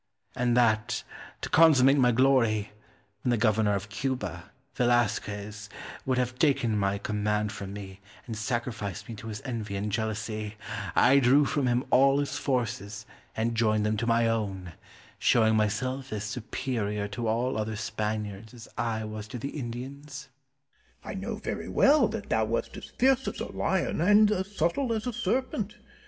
[0.35, 1.03] and that,
[1.41, 2.71] to consummate my glory,
[3.21, 5.69] when the Governor of Cuba, Velasquez,
[6.07, 10.55] would have taken my command from me and sacrificed me to his envy and jealousy,
[10.95, 13.05] I drew from him all his forces
[13.37, 14.73] and joined them to my own,
[15.19, 20.29] showing myself as superior to all other Spaniards as I was to the Indians?
[21.03, 21.11] Penn.
[21.11, 24.93] I know very well that thou wast as fierce as a lion and as subtle
[24.93, 25.75] as a serpent.